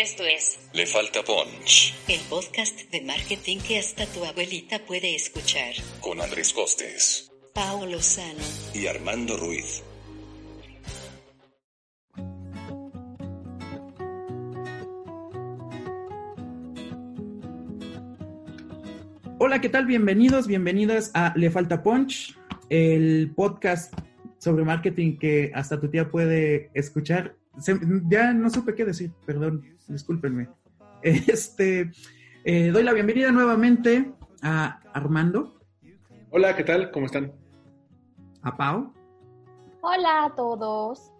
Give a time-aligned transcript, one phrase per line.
[0.00, 5.74] Esto es Le falta punch el podcast de marketing que hasta tu abuelita puede escuchar.
[6.00, 8.40] con Andrés Costes Paolo Lozano,
[8.72, 9.82] y Armando Ruiz.
[19.38, 19.84] Hola, ¿qué tal?
[19.84, 22.34] Bienvenidos, bienvenidas a Le Falta Punch,
[22.70, 23.92] el podcast
[24.38, 27.36] sobre marketing que hasta tu tía puede escuchar.
[27.58, 27.78] Se-
[28.08, 30.48] ya no supe qué decir, perdón, discúlpenme.
[31.02, 31.90] Este,
[32.44, 35.58] eh, doy la bienvenida nuevamente a Armando,
[36.30, 36.90] Hola, ¿qué tal?
[36.92, 37.32] ¿Cómo están?
[38.42, 38.92] a Pau
[39.82, 41.12] Hola a todos.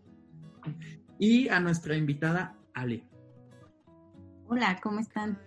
[1.19, 3.05] y a nuestra invitada Ale.
[4.49, 5.39] Hola, ¿cómo están?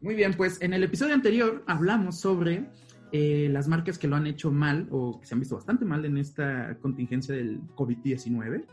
[0.00, 2.68] Muy bien, pues en el episodio anterior hablamos sobre
[3.12, 6.04] eh, las marcas que lo han hecho mal o que se han visto bastante mal
[6.04, 8.64] en esta contingencia del COVID-19.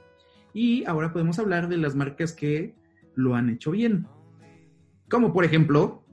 [0.53, 2.73] Y ahora podemos hablar de las marcas que
[3.15, 4.07] lo han hecho bien.
[5.09, 6.04] Como por ejemplo,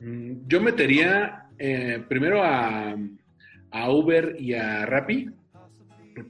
[0.00, 2.96] Mm, Yo metería eh, primero a,
[3.70, 5.30] a Uber y a Rappi,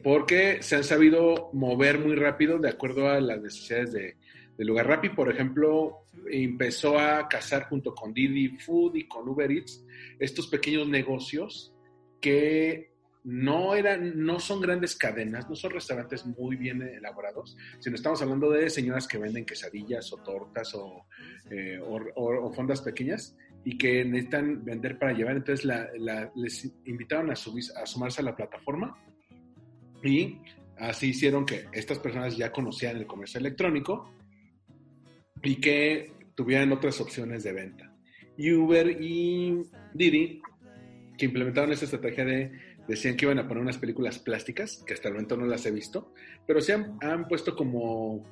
[0.02, 4.16] porque se han sabido mover muy rápido de acuerdo a las necesidades de,
[4.56, 4.86] del lugar.
[4.86, 9.84] Rappi, por ejemplo, empezó a cazar junto con Didi Food y con Uber Eats
[10.18, 11.72] estos pequeños negocios
[12.20, 12.92] que
[13.24, 18.50] no eran, no son grandes cadenas, no son restaurantes muy bien elaborados, sino estamos hablando
[18.50, 21.04] de señoras que venden quesadillas o tortas o,
[21.50, 21.78] eh,
[22.54, 25.36] fondas pequeñas y que necesitan vender para llevar.
[25.36, 27.36] Entonces la- la- les invitaron a, a
[27.86, 28.96] sumarse a la plataforma
[30.02, 30.38] y
[30.78, 34.14] así hicieron que estas personas ya conocían el comercio electrónico
[35.42, 37.92] y que tuvieran otras opciones de venta.
[38.36, 39.62] Y Uber y
[39.94, 40.40] Didi,
[41.16, 42.52] que implementaron esta estrategia de,
[42.86, 45.70] decían que iban a poner unas películas plásticas, que hasta el momento no las he
[45.70, 46.12] visto,
[46.46, 48.24] pero se han, han puesto como,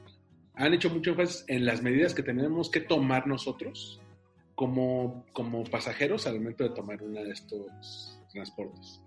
[0.54, 4.00] han hecho mucho énfasis en las medidas que tenemos que tomar nosotros
[4.54, 9.00] como, como pasajeros al momento de tomar uno de estos transportes.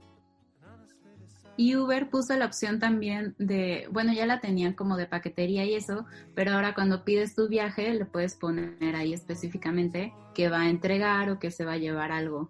[1.59, 5.73] Y Uber puso la opción también de, bueno, ya la tenían como de paquetería y
[5.73, 10.69] eso, pero ahora cuando pides tu viaje le puedes poner ahí específicamente que va a
[10.69, 12.49] entregar o que se va a llevar algo.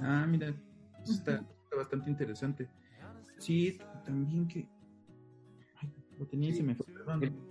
[0.00, 0.54] ah, mira,
[1.02, 2.68] está, está bastante interesante.
[3.38, 4.68] Sí, también que...
[5.80, 6.86] Ay, lo tenía y se me fue.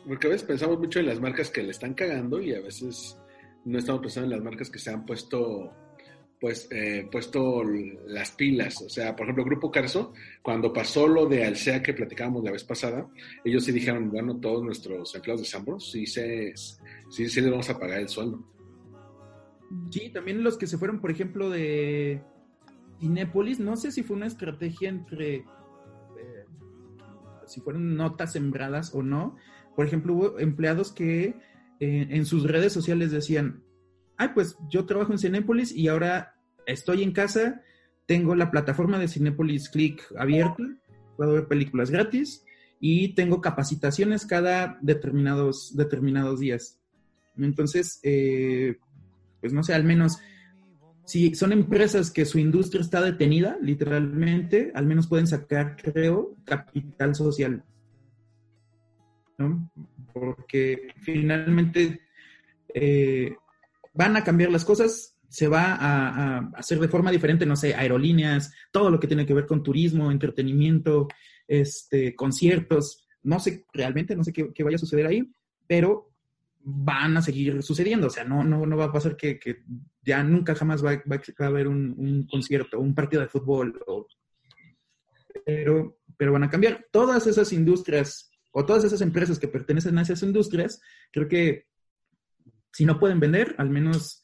[0.08, 3.20] Porque a veces pensamos mucho en las marcas que le están cagando y a veces
[3.66, 5.74] no estamos pensando en las marcas que se han puesto
[6.40, 7.64] pues eh, puesto
[8.08, 8.82] las pilas.
[8.82, 12.64] O sea, por ejemplo, Grupo Carso, cuando pasó lo de Alsea que platicábamos la vez
[12.64, 13.08] pasada,
[13.44, 17.70] ellos sí dijeron, bueno, todos nuestros empleados de Sambros sí, se, sí, sí les vamos
[17.70, 18.44] a pagar el sueldo.
[19.90, 22.22] Sí, también los que se fueron, por ejemplo, de
[23.00, 25.46] Cinépolis, no sé si fue una estrategia entre eh,
[27.46, 29.36] si fueron notas sembradas o no.
[29.76, 31.36] Por ejemplo, hubo empleados que
[31.80, 33.65] eh, en sus redes sociales decían,
[34.18, 37.62] ay, pues yo trabajo en Cinépolis y ahora estoy en casa,
[38.06, 40.64] tengo la plataforma de Cinépolis Click abierta,
[41.18, 42.44] puedo ver películas gratis
[42.80, 46.80] y tengo capacitaciones cada determinados, determinados días.
[47.38, 48.78] Entonces, eh,
[49.42, 50.20] pues no sé, al menos
[51.06, 57.14] si son empresas que su industria está detenida, literalmente, al menos pueden sacar, creo, capital
[57.14, 57.64] social.
[59.38, 59.70] ¿no?
[60.14, 62.02] Porque finalmente
[62.74, 63.36] eh,
[63.96, 68.54] van a cambiar las cosas, se va a, hacer de forma diferente, no sé, aerolíneas,
[68.72, 71.08] todo lo que tiene que ver con turismo, entretenimiento,
[71.48, 75.32] este, conciertos, no sé, realmente no sé qué, vaya a suceder ahí,
[75.66, 76.12] pero
[76.60, 78.08] van a seguir sucediendo.
[78.08, 79.40] O sea, no, no, no va a pasar que,
[80.04, 83.80] ya nunca jamás va, a haber un, concierto, un partido de fútbol,
[85.46, 86.88] pero, pero van a cambiar.
[86.92, 91.66] Todas esas industrias o todas esas empresas que pertenecen a esas industrias, creo que
[92.76, 94.22] si no pueden vender, al menos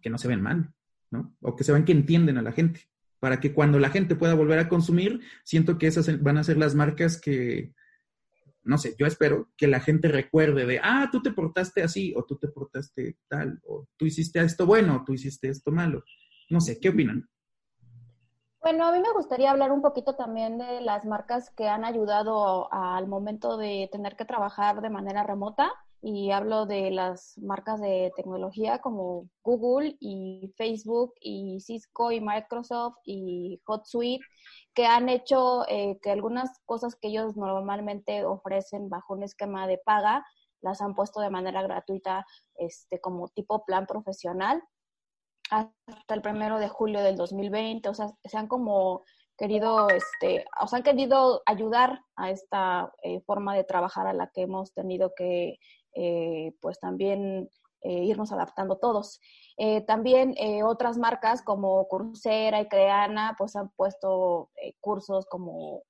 [0.00, 0.72] que no se ven mal,
[1.10, 1.36] ¿no?
[1.42, 2.88] O que se vean que entienden a la gente,
[3.20, 6.56] para que cuando la gente pueda volver a consumir, siento que esas van a ser
[6.56, 7.74] las marcas que,
[8.62, 12.24] no sé, yo espero que la gente recuerde de, ah, tú te portaste así, o
[12.24, 16.04] tú te portaste tal, o tú hiciste esto bueno, o tú hiciste esto malo.
[16.48, 17.28] No sé, ¿qué opinan?
[18.62, 22.72] Bueno, a mí me gustaría hablar un poquito también de las marcas que han ayudado
[22.72, 25.70] al momento de tener que trabajar de manera remota.
[26.06, 32.96] Y hablo de las marcas de tecnología como Google y Facebook y Cisco y Microsoft
[33.06, 34.22] y HotSuite,
[34.74, 39.78] que han hecho eh, que algunas cosas que ellos normalmente ofrecen bajo un esquema de
[39.78, 40.26] paga,
[40.60, 44.62] las han puesto de manera gratuita este, como tipo plan profesional
[45.50, 47.88] hasta el primero de julio del 2020.
[47.88, 49.04] O sea, se han como
[49.38, 54.30] querido, este, o sea, han querido ayudar a esta eh, forma de trabajar a la
[54.34, 55.56] que hemos tenido que,
[55.94, 57.48] eh, pues también
[57.86, 59.20] irnos adaptando todos.
[59.86, 64.50] también otras marcas como Coursera y Creana, pues han puesto
[64.80, 65.82] cursos como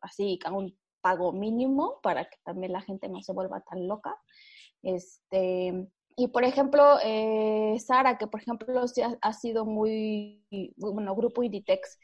[0.00, 4.16] así, a un pago mínimo para que también la gente no se vuelva tan loca.
[4.82, 10.44] Este, y por ejemplo, eh, Sara, que por ejemplo sí ha, sido muy,
[10.76, 11.98] bueno, Grupo Inditex,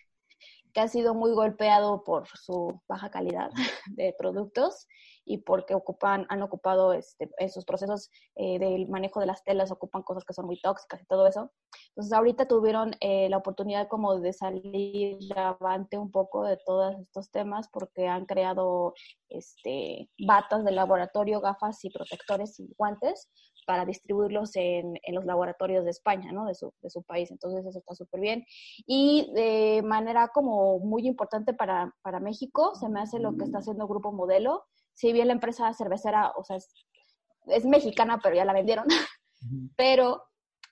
[0.72, 3.50] que ha sido muy golpeado por su baja calidad
[3.96, 4.86] de productos
[5.24, 10.02] y porque ocupan, han ocupado este, esos procesos eh, del manejo de las telas, ocupan
[10.02, 11.50] cosas que son muy tóxicas y todo eso.
[11.88, 17.30] Entonces ahorita tuvieron eh, la oportunidad como de salir avante un poco de todos estos
[17.30, 18.94] temas porque han creado
[19.28, 23.30] este, batas de laboratorio, gafas y protectores y guantes
[23.66, 26.46] para distribuirlos en, en los laboratorios de España, ¿no?
[26.46, 27.30] De su, de su país.
[27.30, 28.44] Entonces eso está súper bien.
[28.86, 33.58] Y de manera como muy importante para, para México, se me hace lo que está
[33.58, 38.52] haciendo Grupo Modelo, si bien la empresa cervecera, o sea, es, mexicana, pero ya la
[38.52, 38.86] vendieron,
[39.76, 40.22] pero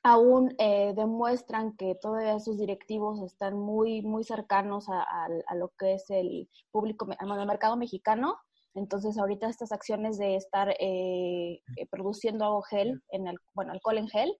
[0.02, 6.10] aún eh, demuestran que todos sus directivos están muy, muy cercanos a, lo que es
[6.10, 8.36] el público, al mercado mexicano.
[8.74, 14.08] Entonces, ahorita estas acciones de estar eh, eh, produciendo gel, en el, bueno, alcohol en
[14.08, 14.34] gel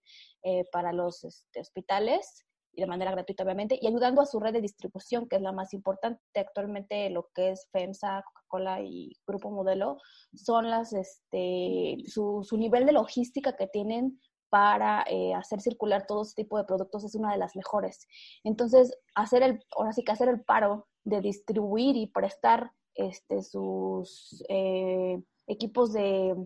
[0.72, 4.60] para los este, hospitales, y de manera gratuita, obviamente, y ayudando a su red de
[4.60, 6.20] distribución, que es la más importante.
[6.34, 9.98] Actualmente lo que es FEMSA, Coca-Cola y Grupo Modelo
[10.34, 14.20] son las, este, su, su nivel de logística que tienen
[14.52, 18.06] para eh, hacer circular todo este tipo de productos es una de las mejores.
[18.44, 24.44] Entonces, hacer el, ahora sí que hacer el paro de distribuir y prestar este, sus
[24.50, 26.36] eh, equipos de,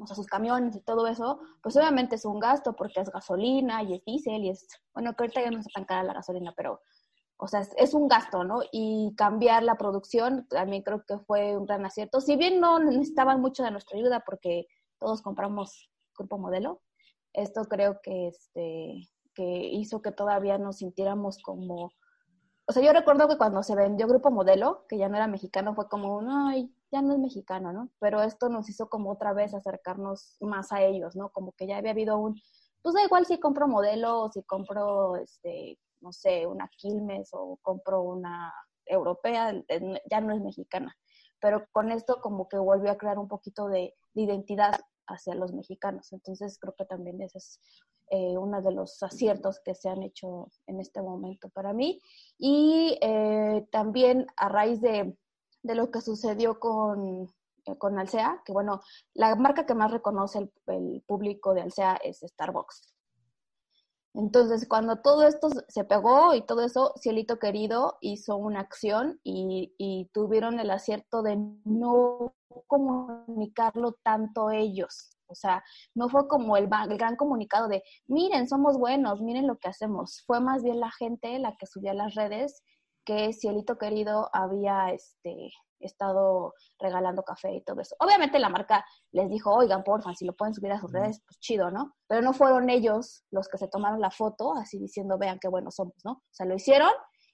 [0.00, 3.82] o sea, sus camiones y todo eso, pues obviamente es un gasto porque es gasolina
[3.82, 6.52] y es diésel y es, bueno, que ahorita ya no está tan cara la gasolina,
[6.56, 6.80] pero,
[7.36, 8.60] o sea, es, un gasto, ¿no?
[8.72, 12.20] Y cambiar la producción también creo que fue un gran acierto.
[12.20, 14.66] Si bien no necesitaban mucho de nuestra ayuda porque
[14.98, 16.80] todos compramos Grupo Modelo,
[17.32, 21.92] esto creo que, este, que hizo que todavía nos sintiéramos como...
[22.66, 25.74] O sea, yo recuerdo que cuando se vendió Grupo Modelo, que ya no era mexicano,
[25.74, 27.90] fue como, ay, ya no es mexicano, ¿no?
[27.98, 31.30] Pero esto nos hizo como otra vez acercarnos más a ellos, ¿no?
[31.30, 32.40] Como que ya había habido un,
[32.82, 37.58] pues da igual si compro modelo o si compro, este, no sé, una Quilmes o
[37.62, 38.52] compro una
[38.86, 39.52] europea,
[40.10, 40.96] ya no es mexicana.
[41.40, 46.12] Pero con esto como que volvió a crear un poquito de, identidad hacia los mexicanos.
[46.12, 47.60] Entonces creo que también ese es
[48.10, 52.00] eh, uno de los aciertos que se han hecho en este momento para mí.
[52.36, 55.16] Y eh, también a raíz de,
[55.62, 57.28] de lo que sucedió con,
[57.66, 58.80] eh, con Alsea, que bueno,
[59.14, 62.94] la marca que más reconoce el, público de Alsea es Starbucks.
[64.14, 69.74] Entonces, cuando todo esto se pegó y todo eso, Cielito Querido hizo una acción y,
[69.78, 72.34] y tuvieron el acierto de no
[72.66, 75.10] comunicarlo tanto ellos.
[75.28, 75.62] O sea,
[75.94, 80.22] no fue como el, el, gran comunicado de, miren, somos buenos, miren lo que hacemos.
[80.26, 82.62] Fue más bien la gente la que subió a las redes
[83.08, 85.50] que Cielito Querido había este,
[85.80, 87.96] estado regalando café y todo eso.
[88.00, 91.40] Obviamente la marca les dijo, oigan, porfa, si lo pueden subir a sus redes, pues
[91.40, 91.94] chido, ¿no?
[92.06, 95.76] Pero no fueron ellos los que se tomaron la foto así diciendo, vean qué buenos
[95.76, 96.12] somos, ¿no?
[96.12, 96.90] O sea, lo hicieron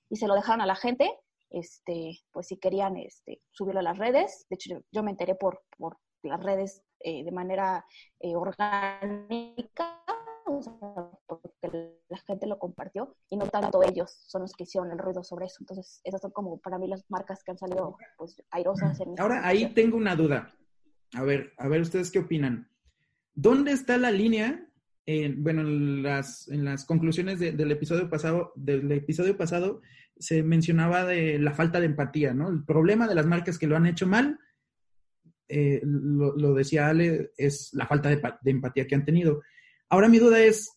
[0.08, 1.10] y se lo dejaron a la gente,
[1.50, 4.46] este, pues si querían este, subirlo a las redes.
[4.48, 7.84] De hecho, yo, me enteré por, por las redes eh, de manera
[8.20, 10.03] eh, orgánica
[11.26, 15.22] porque la gente lo compartió y no tanto ellos son los que hicieron el ruido
[15.22, 15.56] sobre eso.
[15.60, 19.00] Entonces, esas son como para mí las marcas que han salido pues airosas.
[19.00, 20.54] En Ahora, ahí tengo una duda.
[21.14, 22.68] A ver, a ver ustedes qué opinan.
[23.34, 24.68] ¿Dónde está la línea?
[25.36, 29.82] bueno, en las, en las conclusiones del episodio pasado, del episodio pasado,
[30.18, 32.48] se mencionaba de la falta de empatía, ¿no?
[32.48, 34.38] El problema de las marcas que lo han hecho mal,
[35.48, 39.42] eh, lo, decía Ale, es la falta de, de empatía que han tenido.
[39.94, 40.76] Ahora mi duda es,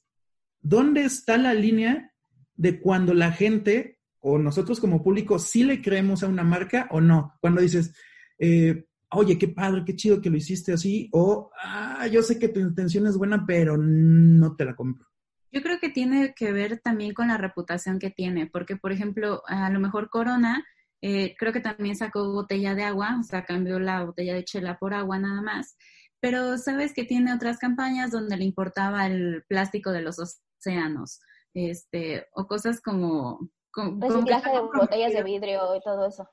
[0.62, 2.14] ¿dónde está la línea
[2.54, 7.02] de cuando la gente o nosotros como público sí le creemos a una marca o
[7.02, 7.34] no?
[7.42, 7.96] Cuando dices,
[8.38, 12.50] eh, oye, qué padre, qué chido que lo hiciste así, o ah, yo sé que
[12.50, 15.08] tu intención es buena, pero no te la compro.
[15.52, 19.42] Yo creo que tiene que ver también con la reputación que tiene, porque por ejemplo,
[19.48, 20.64] a lo mejor Corona,
[21.02, 24.78] eh, creo que también sacó botella de agua, o sea, cambió la botella de chela
[24.78, 25.76] por agua nada más
[26.20, 31.20] pero sabes que tiene otras campañas donde le importaba el plástico de los océanos,
[31.54, 33.50] este, o cosas como...
[33.72, 36.30] como Reciclaje de botellas de vidrio y todo eso.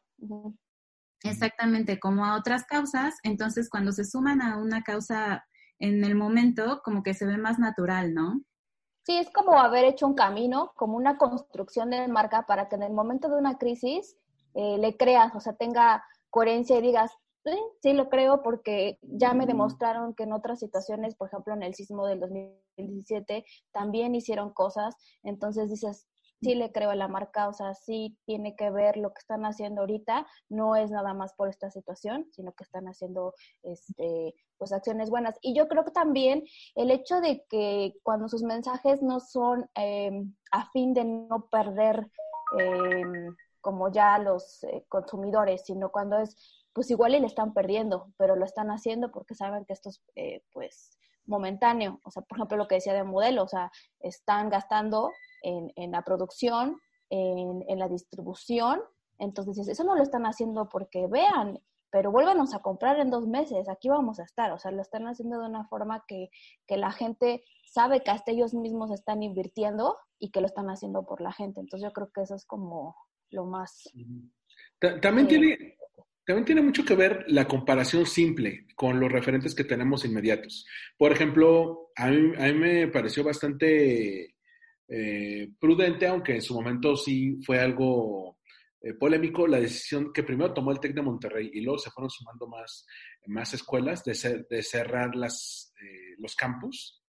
[1.23, 5.45] Exactamente, como a otras causas, entonces cuando se suman a una causa
[5.79, 8.43] en el momento, como que se ve más natural, ¿no?
[9.05, 12.85] Sí, es como haber hecho un camino, como una construcción de marca para que en
[12.85, 14.17] el momento de una crisis
[14.55, 17.13] eh, le creas, o sea, tenga coherencia y digas,
[17.45, 21.63] sí, sí lo creo porque ya me demostraron que en otras situaciones, por ejemplo, en
[21.63, 26.07] el sismo del 2017, también hicieron cosas, entonces dices,
[26.43, 29.45] sí le creo a la marca, o sea, sí tiene que ver lo que están
[29.45, 34.73] haciendo ahorita, no es nada más por esta situación, sino que están haciendo este pues
[34.73, 35.37] acciones buenas.
[35.43, 40.35] Y yo creo que también el hecho de que cuando sus mensajes no son em,
[40.53, 42.09] a fin de no perder
[42.59, 46.37] em, como ya los eh, consumidores, sino cuando es,
[46.75, 50.03] pues igual y le están perdiendo, pero lo están haciendo porque saben que esto es,
[50.17, 52.01] eh, pues, momentáneo.
[52.03, 55.13] O sea, por ejemplo, lo que decía de modelo, o sea, están gastando
[55.43, 58.83] en, en la producción, en, en, la distribución.
[59.19, 63.69] Entonces, eso no lo están haciendo porque vean, pero vuélvanos a comprar en dos meses,
[63.69, 64.51] aquí vamos a estar.
[64.51, 66.29] O sea, lo están haciendo de una forma que,
[66.67, 71.07] que la gente sabe que hasta ellos mismos están invirtiendo y que lo están haciendo
[71.07, 71.61] por la gente.
[71.61, 72.97] Entonces, yo creo que eso es como
[73.31, 73.89] lo más...
[75.01, 75.79] También tiene,
[76.27, 80.67] también tiene mucho que ver la comparación simple con los referentes que tenemos inmediatos.
[80.97, 84.35] Por ejemplo, a mí, a mí me pareció bastante
[84.89, 88.39] eh, prudente, aunque en su momento sí fue algo
[88.81, 92.11] eh, polémico, la decisión que primero tomó el TEC de Monterrey y luego se fueron
[92.11, 92.87] sumando más,
[93.27, 94.15] más escuelas de,
[94.63, 97.03] cerrar las, eh, los campus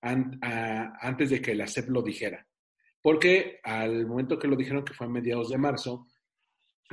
[0.00, 2.46] antes de que la SEP lo dijera.
[3.02, 6.07] Porque al momento que lo dijeron, que fue a mediados de marzo,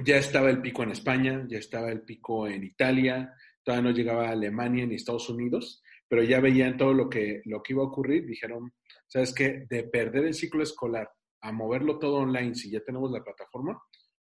[0.03, 3.33] ya estaba el pico en España, ya estaba el pico en Italia,
[3.63, 7.61] todavía no llegaba a Alemania ni Estados Unidos, pero ya veían todo lo que, lo
[7.63, 8.25] que iba a ocurrir.
[8.25, 8.73] Dijeron,
[9.07, 9.65] ¿sabes qué?
[9.69, 11.09] De perder el ciclo escolar
[11.41, 13.79] a moverlo todo online, si ya tenemos la plataforma,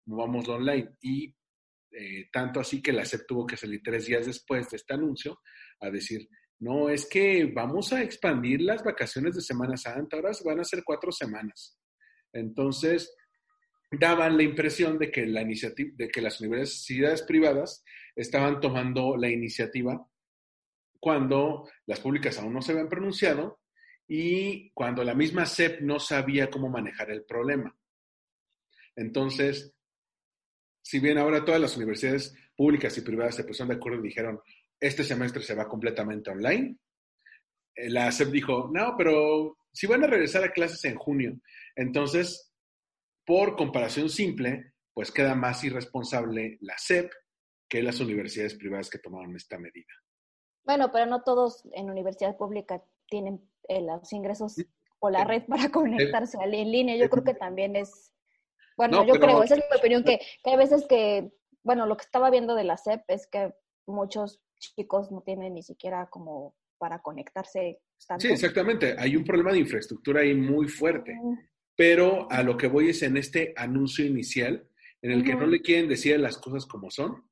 [0.07, 0.97] movámoslo online.
[1.01, 1.35] Y
[1.91, 5.41] eh, tanto así que la SEP tuvo que salir tres días después de este anuncio
[5.81, 6.29] a decir,
[6.61, 10.83] no, es que vamos a expandir las vacaciones de Semana Santa, ahora van a ser
[10.85, 11.79] cuatro semanas.
[12.33, 13.15] Entonces,
[13.91, 17.85] daban la impresión de que, la de que las universidades privadas
[18.17, 20.07] estaban tomando la iniciativa
[21.01, 23.61] cuando las públicas aún no se habían pronunciado
[24.09, 27.77] y cuando la misma SEP no sabía cómo manejar el problema.
[28.97, 29.75] Entonces,
[30.83, 34.41] si bien ahora todas las universidades públicas y privadas se pusieron de acuerdo y dijeron,
[34.79, 36.77] este semestre se va completamente online,
[37.75, 41.41] eh, la SEP dijo, no, pero si van a regresar a clases en junio,
[41.75, 42.54] entonces
[43.25, 47.11] por comparación simple, pues queda más irresponsable la SEP
[47.69, 49.93] que las universidades privadas que tomaron esta medida.
[50.65, 54.57] Bueno, pero no todos en universidad pública tienen eh, los ingresos
[54.99, 56.97] o la red para conectarse en línea.
[56.97, 58.13] Yo creo que también es,
[58.77, 59.27] bueno, no, yo pero...
[59.27, 62.55] creo, esa es mi opinión, que, que hay veces que, bueno, lo que estaba viendo
[62.55, 63.53] de la SEP es que
[63.87, 67.81] muchos chicos no tienen ni siquiera como para conectarse.
[68.07, 68.27] Tanto.
[68.27, 68.95] Sí, exactamente.
[68.99, 71.19] Hay un problema de infraestructura ahí muy fuerte
[71.77, 74.69] pero a lo que voy es en este anuncio inicial,
[75.03, 77.29] en el que no le quieren decir las cosas como son.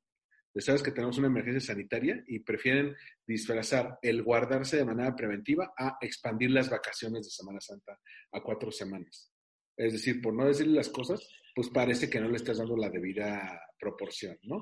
[0.55, 2.95] Sabes que tenemos una emergencia sanitaria y prefieren
[3.25, 7.99] disfrazar el guardarse de manera preventiva a expandir las vacaciones de Semana Santa
[8.31, 9.31] a cuatro semanas.
[9.75, 12.91] Es decir, por no decirle las cosas, pues parece que no le estás dando la
[12.91, 14.61] debida proporción, ¿no?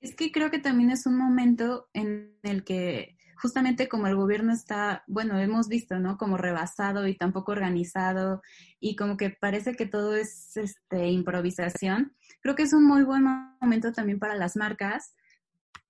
[0.00, 4.52] Es que creo que también es un momento en el que justamente como el gobierno
[4.52, 6.18] está, bueno, hemos visto, ¿no?
[6.18, 8.42] Como rebasado y tampoco organizado
[8.80, 12.16] y como que parece que todo es este, improvisación.
[12.40, 13.24] Creo que es un muy buen
[13.60, 15.14] momento también para las marcas,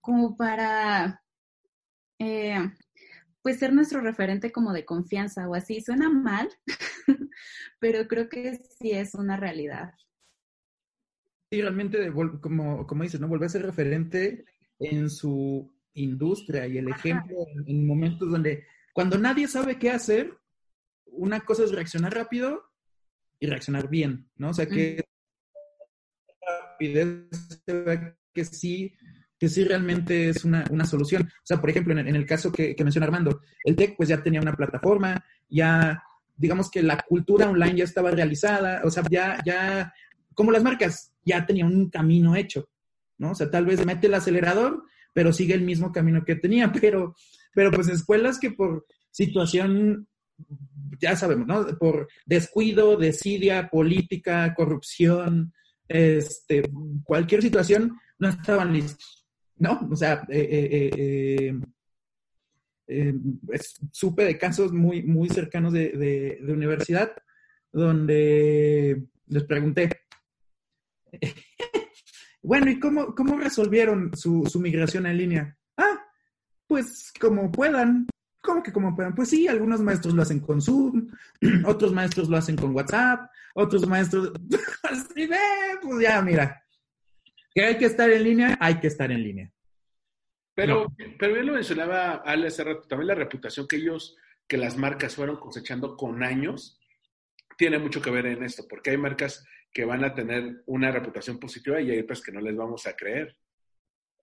[0.01, 1.23] como para,
[2.19, 2.71] eh,
[3.43, 5.81] pues, ser nuestro referente como de confianza o así.
[5.81, 6.49] Suena mal,
[7.81, 9.95] pero creo que sí es una realidad.
[11.51, 12.13] Sí, realmente,
[12.43, 13.29] como, como dices, ¿no?
[13.29, 14.45] Volver a ser referente
[14.79, 17.37] en su industria y el ejemplo
[17.67, 20.37] en, momentos donde cuando nadie sabe qué hacer,
[21.07, 22.63] una cosa es reaccionar rápido
[23.41, 24.51] y reaccionar bien, ¿no?
[24.51, 25.05] O sea, que
[26.47, 27.63] rapidez
[28.33, 28.95] que sí,
[29.39, 31.23] que sí realmente es una, una solución.
[31.23, 34.23] O sea, por ejemplo, en, el caso que, que menciona Armando, el TEC pues ya
[34.23, 36.03] tenía una plataforma, ya
[36.39, 39.93] digamos que la cultura online ya estaba realizada, o sea, ya, ya,
[40.35, 42.69] como las marcas, ya tenía un camino hecho,
[43.19, 43.33] ¿no?
[43.33, 44.85] O sea, tal vez mete el acelerador
[45.19, 47.17] pero sigue el mismo camino que tenía, pero,
[47.53, 50.07] pero pues escuelas que por situación,
[51.01, 51.77] ya sabemos, ¿no?
[51.77, 55.53] Por descuido, desidia, política, corrupción,
[55.89, 56.63] este,
[57.03, 59.89] cualquier situación, no estaban listos, ¿no?
[59.91, 61.61] O sea, eh, eh,
[62.87, 63.15] eh,
[63.91, 65.89] supe de casos muy, muy cercanos de,
[66.41, 67.11] de universidad
[67.73, 69.91] donde les pregunté,
[72.49, 75.59] bueno, ¿y cómo, cómo resolvieron su, su migración en línea?
[75.77, 76.03] Ah,
[76.67, 78.07] pues como puedan.
[78.41, 79.15] ¿Cómo que cómo operan?
[79.15, 81.11] Pues sí, algunos maestros lo hacen con Zoom,
[81.67, 84.33] otros maestros lo hacen con WhatsApp, otros maestros...
[84.83, 85.37] Así ve,
[85.83, 86.65] pues ya, mira.
[87.55, 89.53] Que hay que estar en línea, hay que estar en línea.
[90.55, 90.87] Pero,
[91.19, 95.17] pero bien lo mencionaba Ale hace rato, también la reputación que ellos, que las marcas
[95.17, 96.81] fueron cosechando con años,
[97.59, 101.39] tiene mucho que ver en esto, porque hay marcas que van a tener una reputación
[101.39, 103.37] positiva y hay otras que no les vamos a creer.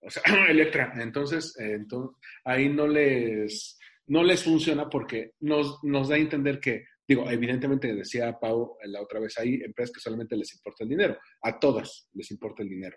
[0.02, 6.08] O sea, Electra, entonces, eh, entonces ahí no les, no les funciona porque nos, nos
[6.08, 10.36] da a entender que, digo, evidentemente decía Pau la otra vez, hay empresas que solamente
[10.36, 12.96] les importa el dinero, a todas les importa el dinero,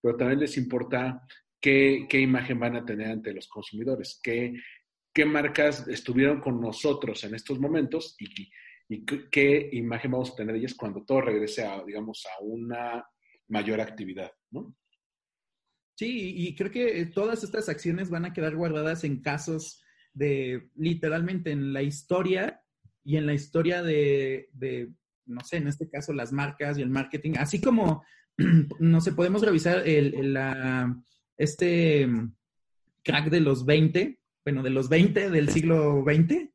[0.00, 1.22] pero también les importa
[1.60, 4.54] qué, qué imagen van a tener ante los consumidores, qué,
[5.12, 8.50] qué marcas estuvieron con nosotros en estos momentos y,
[8.92, 13.06] y qué, imagen vamos a tener de ellas cuando todo regrese a, digamos, a una
[13.48, 14.76] mayor actividad, ¿no?
[15.96, 19.82] Sí, y creo que todas estas acciones van a quedar guardadas en casos
[20.12, 22.62] de literalmente en la historia
[23.04, 24.48] y en la historia de,
[25.26, 28.04] no sé, en este caso las marcas y el marketing, así como,
[28.78, 30.36] no sé, podemos revisar el,
[31.38, 32.08] este
[33.02, 36.52] crack de los 20, bueno, de los 20 del siglo 20,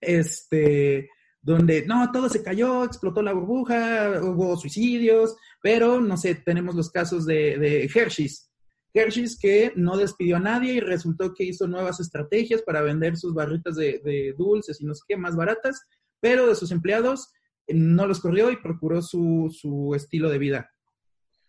[0.00, 1.10] este,
[1.44, 6.90] donde no, todo se cayó, explotó la burbuja, hubo suicidios, pero no sé, tenemos los
[6.90, 8.50] casos de, de Hershey's,
[8.94, 13.34] Hershey's que no despidió a nadie y resultó que hizo nuevas estrategias para vender sus
[13.34, 15.82] barritas de, de, dulces y no sé qué, más baratas,
[16.18, 17.30] pero de sus empleados
[17.68, 20.70] no los corrió y procuró su, su estilo de vida,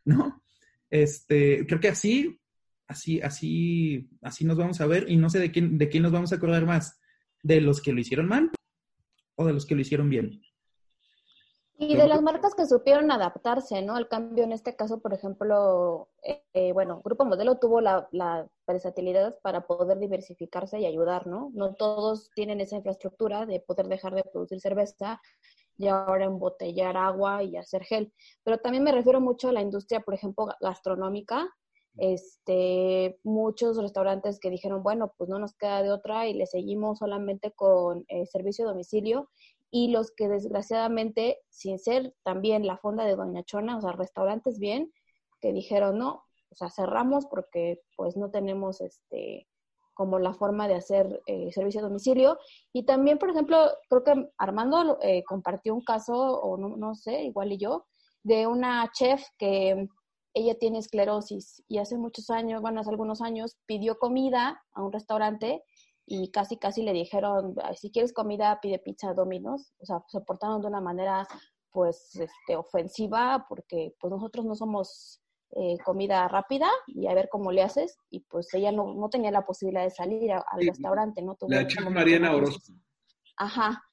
[0.04, 0.44] ¿no?
[0.90, 2.38] Este, creo que así,
[2.88, 6.12] así, así, así nos vamos a ver y no sé de quién, de quién nos
[6.12, 7.00] vamos a acordar más,
[7.44, 8.52] de los que lo hicieron mal
[9.36, 10.42] o de los que lo hicieron bien.
[11.78, 13.96] Y de las marcas que supieron adaptarse, ¿no?
[13.96, 16.08] Al cambio, en este caso, por ejemplo,
[16.54, 21.52] eh, bueno, Grupo Modelo tuvo la, la, versatilidad para poder diversificarse y ayudar, ¿no?
[21.54, 25.22] No todos tienen esa infraestructura de poder dejar de producir cerveza
[25.78, 28.14] y ahora embotellar agua y hacer gel.
[28.44, 31.50] Pero también me refiero mucho a la industria, por ejemplo, gastronómica.
[31.98, 37.00] Este, muchos restaurantes que dijeron, bueno, pues no nos queda de otra y le seguimos
[37.00, 39.30] solamente con eh, servicio a domicilio
[39.72, 44.60] y los que desgraciadamente, sin ser también la fonda de Doña Chona, o sea, restaurantes
[44.60, 44.92] bien,
[45.42, 49.48] que dijeron no, o sea, cerramos porque pues no tenemos este
[49.96, 52.38] como la forma de hacer eh, servicio a domicilio.
[52.74, 53.58] Y también, por ejemplo,
[53.90, 57.88] creo que Armando eh, compartió un caso, o no, no sé, igual y yo,
[58.22, 59.88] de una chef que
[60.36, 64.92] ella tiene esclerosis y hace muchos años, bueno, hace algunos años, pidió comida a un
[64.92, 65.64] restaurante
[66.06, 70.62] y casi casi le dijeron, si quieres comida, pide pizza Domino's, o sea, se portaron
[70.62, 71.26] de una manera
[71.72, 75.22] pues este, ofensiva porque pues nosotros no somos
[75.52, 79.32] eh, comida rápida y a ver cómo le haces y pues ella no, no tenía
[79.32, 81.36] la posibilidad de salir a, al sí, restaurante, ¿no?
[81.36, 82.74] Tuvo la chica Mariana Orozco.
[83.38, 83.84] Ajá.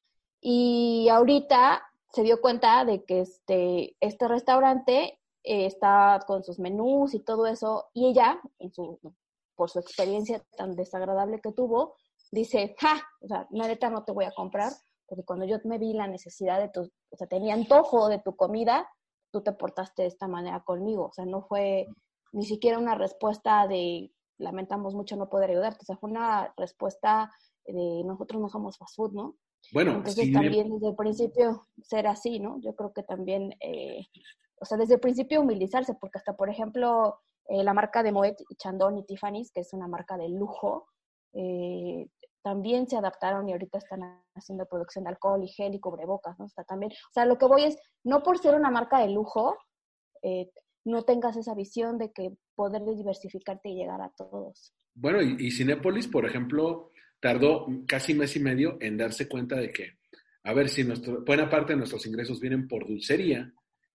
[0.41, 7.15] Y ahorita se dio cuenta de que este, este restaurante eh, está con sus menús
[7.15, 8.99] y todo eso y ella, en su,
[9.55, 11.97] por su experiencia tan desagradable que tuvo,
[12.31, 14.73] dice, ja, o sea, la neta no te voy a comprar,
[15.07, 18.35] porque cuando yo me vi la necesidad de tu, o sea, tenía antojo de tu
[18.37, 18.89] comida,
[19.31, 21.87] tú te portaste de esta manera conmigo, o sea, no fue
[22.33, 27.33] ni siquiera una respuesta de lamentamos mucho no poder ayudarte, o sea, fue una respuesta
[27.65, 29.37] de nosotros no somos fast food, ¿no?
[29.73, 32.61] Bueno, entonces también desde el principio ser así, ¿no?
[32.61, 34.07] Yo creo que también, eh,
[34.63, 38.37] o sea, desde el principio humilizarse, porque hasta, por ejemplo, eh, la marca de Moet,
[38.57, 40.87] Chandon y Tiffany's, que es una marca de lujo,
[41.33, 42.07] eh,
[42.43, 46.47] también se adaptaron y ahorita están haciendo producción de alcohol y gel y cubrebocas, ¿no?
[46.47, 49.59] Está también, o sea, lo que voy es, no por ser una marca de lujo,
[50.23, 50.51] eh,
[50.85, 54.73] no tengas esa visión de que poder diversificarte y llegar a todos.
[54.95, 59.73] Bueno, y, y Cinépolis, por ejemplo, tardó casi mes y medio en darse cuenta de
[59.73, 59.99] que,
[60.45, 63.53] a ver, si nuestro, buena parte de nuestros ingresos vienen por dulcería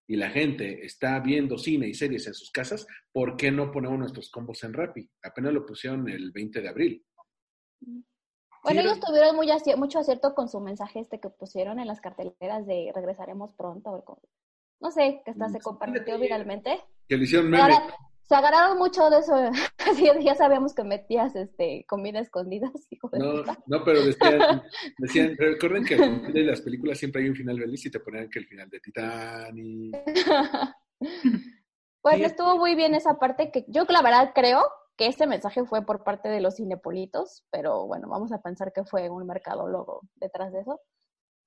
[0.08, 4.00] y la gente está viendo cine y series en sus casas, ¿por qué no ponemos
[4.00, 5.10] nuestros combos en Rappi?
[5.22, 7.06] Apenas lo pusieron el 20 de abril.
[8.64, 12.02] Bueno, ellos tuvieron muy aci mucho acierto con su mensaje este que pusieron en las
[12.02, 14.04] carteleras de regresaremos pronto.
[14.80, 16.82] No sé, que hasta se compartió viralmente.
[17.08, 17.74] Que le hicieron meme.
[18.28, 19.36] Se agarraron mucho de eso.
[20.22, 22.70] ya sabíamos que metías este, comida escondida.
[23.14, 24.64] No, no, pero decían,
[24.98, 28.40] decían, recuerden que en las películas siempre hay un final feliz y te ponían que
[28.40, 29.98] el final de Titanic.
[32.02, 34.62] pues estuvo muy bien esa parte que yo la verdad creo
[34.98, 38.84] que ese mensaje fue por parte de los cinepolitos, pero bueno, vamos a pensar que
[38.84, 40.82] fue un mercadólogo detrás de eso.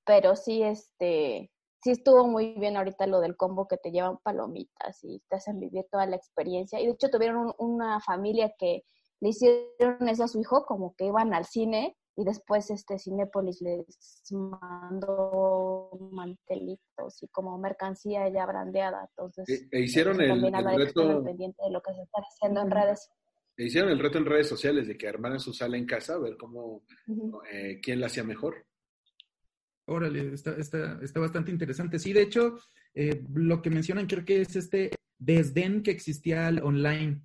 [0.06, 1.50] Pero sí, este,
[1.82, 5.58] sí estuvo muy bien ahorita lo del combo que te llevan palomitas y te hacen
[5.60, 6.80] vivir toda la experiencia.
[6.80, 8.84] Y de hecho tuvieron un, una familia que
[9.20, 13.62] le hicieron eso a su hijo, como que iban al cine y después este Cinépolis
[13.62, 13.86] les
[14.30, 19.08] mandó mantelitos y como mercancía ya brandeada.
[19.10, 22.60] Entonces, E, e hicieron el, también el reto, pendiente de lo que se está haciendo
[22.60, 23.10] en redes.
[23.56, 26.18] e hicieron el reto en redes sociales de que armaran su sala en casa, a
[26.18, 26.82] ver cómo,
[27.50, 28.66] eh, quién la hacía mejor.
[29.86, 31.98] Órale, está, está, está bastante interesante.
[31.98, 32.58] Sí, de hecho,
[32.94, 37.22] eh, lo que mencionan creo que es este desdén que existía al online.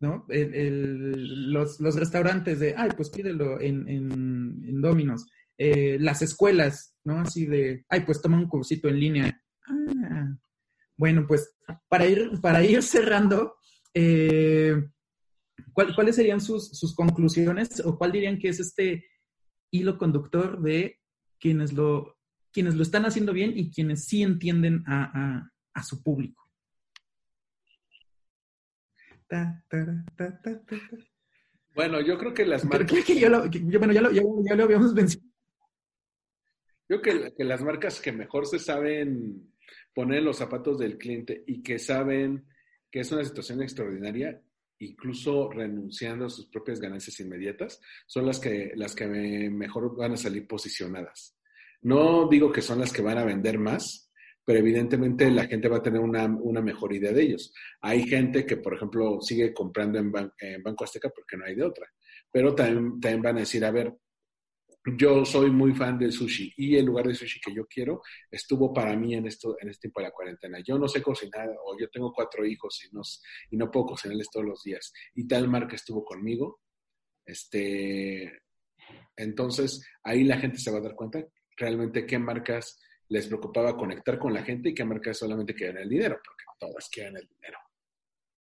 [0.00, 0.26] ¿No?
[0.28, 4.10] Los, los restaurantes de, ay, pues pídelo en, en,
[4.66, 5.26] en Domino's.
[5.56, 7.20] Eh, las escuelas, ¿no?
[7.20, 9.42] Así de, ay, pues toma un cursito en línea.
[9.68, 10.36] Ah,
[10.96, 11.54] bueno, pues
[11.88, 13.54] para ir, para ir cerrando,
[13.94, 14.74] eh,
[15.72, 19.04] ¿cuál- ¿cuáles serían sus, sus conclusiones o cuál dirían que es este
[19.70, 20.98] hilo conductor de
[21.42, 22.16] quienes lo,
[22.52, 26.48] quienes lo están haciendo bien y quienes sí entienden a, a- a su público.
[29.26, 30.96] Ta, tara, ta, ta, ta, ta.
[31.74, 34.12] Bueno, yo creo que las Creo marcas, que yo lo, que- yo- bueno, ya lo,
[34.12, 35.32] ya, ya lo habíamos mencionado.
[36.88, 39.52] yo creo que, que las marcas que mejor se saben
[39.94, 42.46] poner en los zapatos del cliente y que saben
[42.90, 44.40] que es una situación extraordinaria,
[44.84, 50.12] incluso renunciando a sus propias ganancias inmediatas, son las que, las que me- mejor van
[50.12, 51.36] a salir posicionadas.
[51.82, 54.10] No digo que son las que van a vender más,
[54.44, 57.52] pero evidentemente la gente va a tener una, una mejor idea de ellos.
[57.80, 60.10] Hay gente que, por ejemplo, sigue comprando en
[60.62, 61.86] Banco Azteca porque no hay de otra,
[62.30, 63.92] pero también, también van a decir, a ver,
[64.84, 68.72] yo soy muy fan del sushi y el lugar de sushi que yo quiero estuvo
[68.72, 70.58] para mí en esto en este tiempo de la cuarentena.
[70.60, 73.02] Yo no sé cocinar o yo tengo cuatro hijos y no,
[73.50, 74.92] y no puedo cocinarles todos los días.
[75.14, 76.60] Y tal marca estuvo conmigo.
[77.24, 78.42] Este,
[79.16, 81.24] entonces, ahí la gente se va a dar cuenta
[81.56, 85.88] realmente qué marcas les preocupaba conectar con la gente y qué marcas solamente quieren el
[85.88, 87.58] dinero, porque todas quieren el dinero.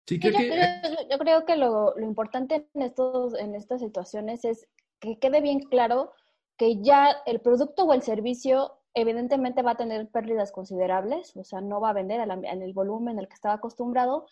[0.07, 3.55] Sí, Sí, creo yo, que creo, yo creo que lo, lo importante en, estos, en
[3.55, 4.67] estas situaciones es
[5.05, 6.11] que quede bien claro
[6.57, 11.59] que ya el producto o el servicio evidentemente va a tener pérdidas considerables, o sea,
[11.61, 14.25] no va a vender en el volumen al que estaba acostumbrado.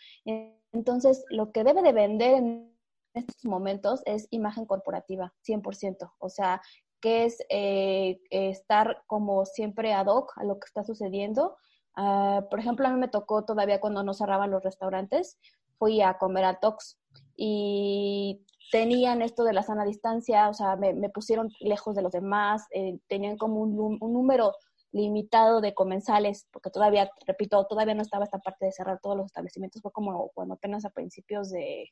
[0.72, 2.74] Entonces, lo que debe de vender en
[3.14, 6.14] estos momentos es imagen corporativa, 100%.
[6.18, 6.62] O sea,
[7.02, 11.58] que es eh, estar como siempre ad hoc a lo que está sucediendo.
[11.96, 15.38] Ah, por ejemplo, a mí me tocó todavía cuando no cerraban los restaurantes,
[15.78, 16.98] fui a comer a Tox
[17.36, 22.12] y tenían esto de la sana distancia, o sea, me, me pusieron lejos de los
[22.12, 24.54] demás, eh, tenían como un, nú- un número
[24.92, 29.26] limitado de comensales, porque todavía, repito, todavía no estaba esta parte de cerrar todos los
[29.28, 31.90] establecimientos, fue como cuando apenas a principios de,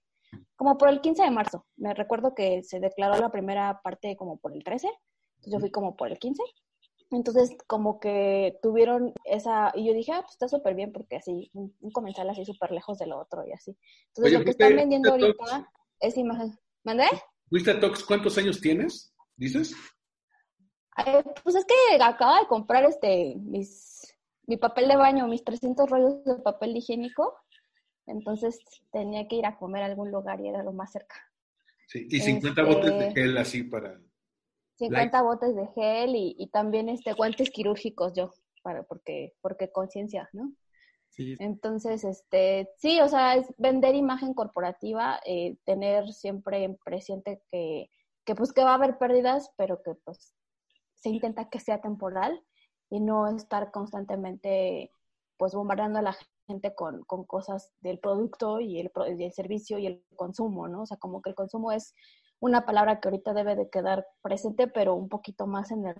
[0.55, 4.37] como por el 15 de marzo, me recuerdo que se declaró la primera parte como
[4.37, 6.43] por el 13, entonces yo fui como por el 15,
[7.09, 11.49] entonces como que tuvieron esa, y yo dije, ah, pues está súper bien, porque así,
[11.53, 13.75] un, comensal así súper lejos del otro y así.
[14.09, 16.57] Entonces Oye, lo que ¿fuiste- están vendiendo ahorita es imagen.
[16.83, 17.05] ¿Mandé?
[17.49, 18.03] ¿Fuiste a Tox?
[18.03, 19.13] ¿Cuántos años tienes?
[19.35, 19.73] ¿Dices?
[21.05, 24.01] Eh, pues es que acaba de comprar este mis
[24.47, 27.33] mi papel de baño, mis 300 rollos de papel higiénico.
[28.07, 28.59] Entonces
[28.91, 31.15] tenía que ir a comer a algún lugar y era lo más cerca.
[31.87, 32.07] Sí.
[32.09, 33.99] Y 50 Este- botes de gel así para...
[34.77, 38.31] 50 botes de gel y, y también este guantes quirúrgicos yo,
[38.63, 40.53] para porque porque conciencia, ¿no?
[41.39, 47.89] Entonces, este, sí, o sea, es vender imagen corporativa, eh, tener siempre presente que,
[48.25, 50.33] que pues que va a haber pérdidas, pero que pues
[50.95, 52.41] se intenta que sea temporal
[52.89, 54.91] y no estar constantemente
[55.37, 56.15] pues bombardeando a la
[56.47, 60.83] gente con, con cosas del producto y el, y el servicio y el consumo, ¿no?
[60.83, 61.95] O sea, como que el consumo es
[62.39, 65.95] una palabra que ahorita debe de quedar presente, pero un poquito más en el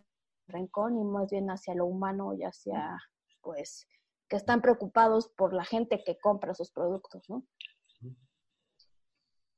[0.48, 2.98] rincón y más bien hacia lo humano y hacia,
[3.42, 3.88] pues,
[4.32, 7.44] que están preocupados por la gente que compra sus productos, ¿no?
[8.02, 8.10] Yo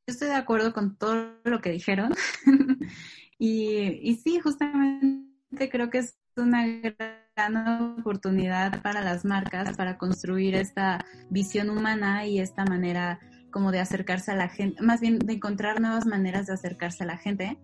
[0.08, 2.12] estoy de acuerdo con todo lo que dijeron.
[3.38, 6.66] y, y sí, justamente creo que es una
[7.36, 13.20] gran oportunidad para las marcas para construir esta visión humana y esta manera
[13.52, 17.08] como de acercarse a la gente, más bien de encontrar nuevas maneras de acercarse a
[17.08, 17.60] la gente.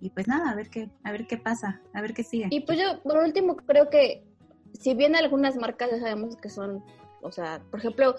[0.00, 2.48] Y pues nada, a ver qué, a ver qué pasa, a ver qué sigue.
[2.50, 4.27] Y pues yo, por último, creo que
[4.72, 6.84] si bien algunas marcas ya sabemos que son,
[7.22, 8.14] o sea, por ejemplo,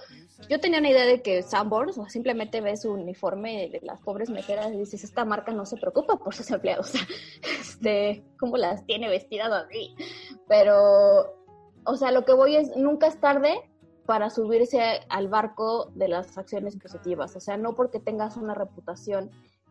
[0.49, 4.29] yo tenía una idea de que Sanborns, o simplemente ves su uniforme de las pobres
[4.29, 6.93] meseras y dices, esta marca no se preocupa por sus empleados,
[7.59, 9.95] este, cómo las tiene vestidas así.
[10.47, 11.35] Pero,
[11.85, 13.69] o sea, lo que voy es, nunca es tarde
[14.05, 17.35] para subirse al barco de las acciones positivas.
[17.35, 19.29] O sea, no porque tengas una reputación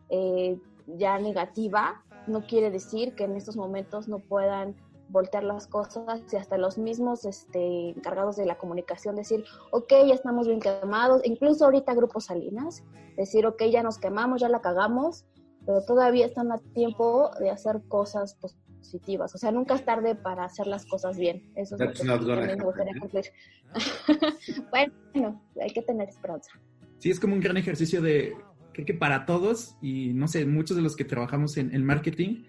[0.09, 4.75] eh, ya negativa, no quiere decir que en estos momentos no puedan
[5.09, 10.13] voltear las cosas y hasta los mismos este, encargados de la comunicación decir, ok, ya
[10.13, 12.83] estamos bien quemados, incluso ahorita Grupo Salinas,
[13.17, 15.25] decir, ok, ya nos quemamos, ya la cagamos,
[15.65, 19.35] pero todavía están a tiempo de hacer cosas positivas.
[19.35, 21.51] O sea, nunca es tarde para hacer las cosas bien.
[21.55, 23.25] Eso es That's lo que también me gustaría happen, cumplir.
[24.71, 26.51] bueno, hay que tener esperanza.
[26.99, 28.33] Sí, es como un gran ejercicio de,
[28.73, 32.43] creo que para todos, y no sé, muchos de los que trabajamos en, en marketing,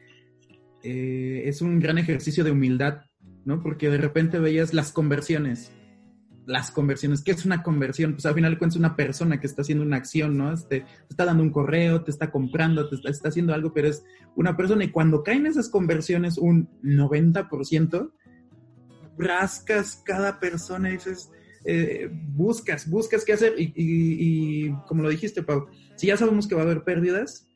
[0.83, 3.03] eh, es un gran ejercicio de humildad,
[3.45, 3.63] ¿no?
[3.63, 5.73] Porque de repente veías las conversiones,
[6.47, 8.13] las conversiones, ¿qué es una conversión?
[8.13, 10.53] Pues al final es una persona que está haciendo una acción, ¿no?
[10.53, 13.89] Este, te está dando un correo, te está comprando, te está, está haciendo algo, pero
[13.89, 14.05] es
[14.37, 18.11] una persona y cuando caen esas conversiones un 90%,
[19.19, 21.31] rascas cada persona y dices,
[21.65, 25.67] eh, buscas, buscas qué hacer y, y- y como lo dijiste, Pau,
[25.97, 27.47] si ya sabemos que va a haber pérdidas,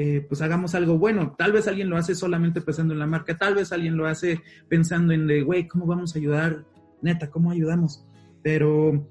[0.00, 1.34] eh, pues hagamos algo bueno.
[1.36, 4.40] Tal vez alguien lo hace solamente pensando en la marca, tal vez alguien lo hace
[4.68, 6.64] pensando en de, güey, ¿cómo vamos a ayudar?
[7.02, 8.06] Neta, ¿cómo ayudamos?
[8.42, 9.08] Pero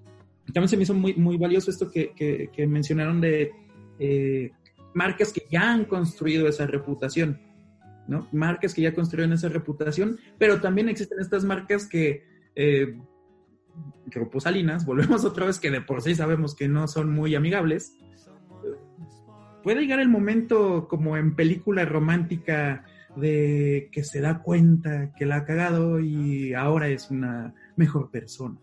[0.54, 3.52] también se me hizo muy, muy valioso esto que, que- mencionaron de
[4.00, 4.52] eh,
[4.93, 7.41] marcas que ya han construido esa reputación,
[8.08, 8.30] ¿no?
[8.32, 12.23] Marcas que ya construyeron esa reputación, pero también existen estas marcas que,
[12.56, 12.97] eh,
[14.39, 17.93] Salinas, volvemos otra vez que de por sí sabemos que no son muy amigables,
[19.67, 22.86] puede llegar el momento como en película romántica
[23.17, 28.56] de que se da cuenta que la ha cagado y ahora es una mejor persona.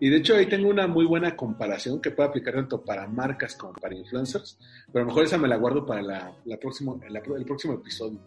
[0.00, 3.56] Y de hecho ahí tengo una muy buena comparación que puede aplicar tanto para marcas
[3.56, 4.58] como para influencers,
[4.90, 7.74] pero a lo mejor esa me la guardo para la, la próximo, la- el próximo
[7.74, 8.18] episodio.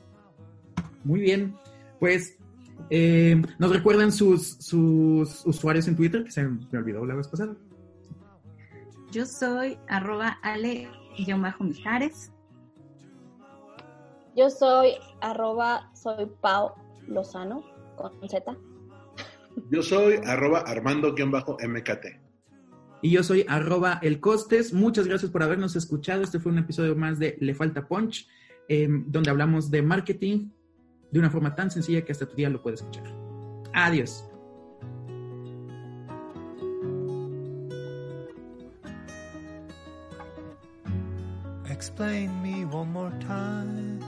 [1.03, 1.55] Muy bien,
[1.99, 2.37] pues
[2.91, 7.55] eh, nos recuerdan sus, sus usuarios en Twitter, que se me olvidó la vez pasada.
[9.13, 12.31] Yo soy arroba ale-mijares.
[14.35, 16.73] Yo soy arroba soy Pau
[17.07, 17.63] Lozano
[17.95, 18.57] con Z.
[19.69, 22.05] Yo soy arroba armando-mkt.
[23.03, 24.73] Y yo soy arroba el costes.
[24.73, 26.23] Muchas gracias por habernos escuchado.
[26.23, 28.27] Este fue un episodio más de Le Falta Punch,
[28.67, 30.49] eh, donde hablamos de marketing
[31.11, 33.05] de una forma tan sencilla que hasta tu día lo puedes escuchar.
[33.75, 34.25] Adiós.
[41.83, 43.99] Explain me one more time.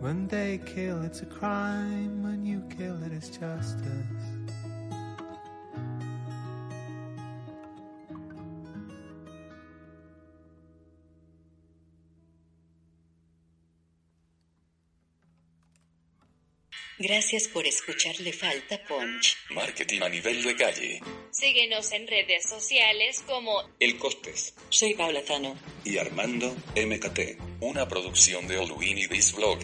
[0.00, 2.22] When they kill, it's a crime.
[2.22, 4.33] When you kill it's justice.
[17.06, 19.36] Gracias por escuchar Le Falta Punch.
[19.50, 21.02] Marketing a nivel de calle.
[21.30, 24.54] Síguenos en redes sociales como El Costes.
[24.70, 25.54] Soy Paula Zano.
[25.84, 27.60] Y Armando MKT.
[27.60, 29.58] Una producción de Oluini This Vlog.